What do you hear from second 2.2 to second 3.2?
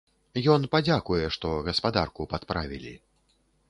падправілі.